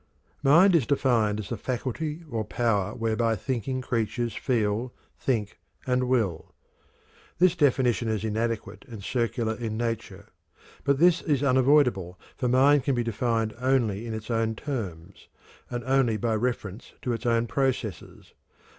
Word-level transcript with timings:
Mind 0.41 0.75
is 0.75 0.87
defined 0.87 1.39
as 1.39 1.49
"the 1.49 1.57
faculty 1.57 2.23
or 2.27 2.43
power 2.43 2.95
whereby 2.95 3.35
thinking 3.35 3.81
creatures, 3.81 4.33
feel, 4.35 4.91
think, 5.19 5.59
and 5.85 6.05
will." 6.09 6.55
This 7.37 7.55
definition 7.55 8.07
is 8.07 8.23
inadequate 8.23 8.83
and 8.87 9.03
circular 9.03 9.53
in 9.53 9.77
nature, 9.77 10.29
but 10.83 10.97
this 10.97 11.21
is 11.21 11.43
unavoidable, 11.43 12.19
for 12.35 12.47
mind 12.47 12.83
can 12.83 12.95
be 12.95 13.03
defined 13.03 13.53
only 13.59 14.07
in 14.07 14.15
its 14.15 14.31
own 14.31 14.55
terms 14.55 15.27
and 15.69 15.83
only 15.83 16.17
by 16.17 16.35
reference 16.35 16.93
to 17.03 17.13
its 17.13 17.27
own 17.27 17.45
processes. 17.45 18.33